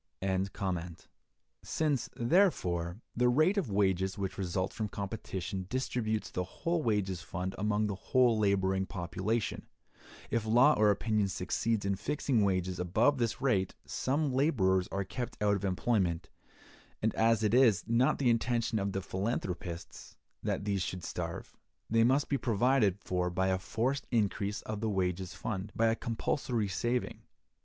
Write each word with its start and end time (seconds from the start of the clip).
Since, 1.63 2.09
therefore, 2.15 3.01
the 3.15 3.29
rate 3.29 3.57
of 3.59 3.69
wages 3.69 4.17
which 4.17 4.35
results 4.39 4.75
from 4.75 4.87
competition 4.87 5.67
distributes 5.69 6.31
the 6.31 6.43
whole 6.43 6.81
wages 6.81 7.21
fund 7.21 7.53
among 7.59 7.85
the 7.85 7.93
whole 7.93 8.35
laboring 8.39 8.87
population, 8.87 9.67
if 10.31 10.43
law 10.43 10.73
or 10.73 10.89
opinion 10.89 11.27
succeeds 11.27 11.85
in 11.85 11.93
fixing 11.97 12.43
wages 12.43 12.79
above 12.79 13.19
this 13.19 13.41
rate, 13.41 13.75
some 13.85 14.33
laborers 14.33 14.87
are 14.87 15.03
kept 15.03 15.37
out 15.39 15.55
of 15.55 15.63
employment; 15.63 16.31
and 17.03 17.13
as 17.13 17.43
it 17.43 17.53
is 17.53 17.83
not 17.85 18.17
the 18.17 18.31
intention 18.31 18.79
of 18.79 18.93
the 18.93 19.03
philanthropists 19.03 20.17
that 20.41 20.65
these 20.65 20.81
should 20.81 21.03
starve, 21.03 21.55
they 21.91 22.03
must 22.03 22.27
be 22.27 22.39
provided 22.39 22.97
for 22.99 23.29
by 23.29 23.49
a 23.49 23.59
forced 23.59 24.07
increase 24.09 24.63
of 24.63 24.81
the 24.81 24.89
wages 24.89 25.35
fund—by 25.35 25.85
a 25.85 25.95
compulsory 25.95 26.67
saving. 26.67 27.21